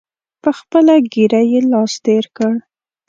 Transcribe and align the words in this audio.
په 0.41 0.49
خپله 0.59 0.93
ږیره 1.13 1.41
یې 1.51 1.59
لاس 1.71 1.93
تېر 2.05 2.25
کړ. 2.37 2.53